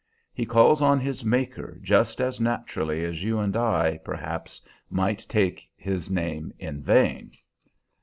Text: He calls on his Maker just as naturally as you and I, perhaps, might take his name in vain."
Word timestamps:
He 0.33 0.47
calls 0.47 0.81
on 0.81 0.99
his 0.99 1.23
Maker 1.23 1.77
just 1.79 2.19
as 2.19 2.39
naturally 2.41 3.05
as 3.05 3.21
you 3.21 3.37
and 3.37 3.55
I, 3.55 3.99
perhaps, 4.03 4.59
might 4.89 5.19
take 5.29 5.69
his 5.77 6.09
name 6.09 6.51
in 6.57 6.81
vain." 6.81 7.33